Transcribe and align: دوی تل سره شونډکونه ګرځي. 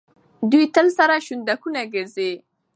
دوی 0.51 0.65
تل 0.75 0.87
سره 0.97 1.15
شونډکونه 1.25 1.81
ګرځي. 1.93 2.31